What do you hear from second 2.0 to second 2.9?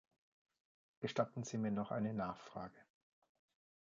Nachfrage.